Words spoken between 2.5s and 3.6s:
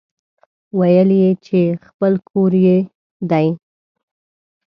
يې دی.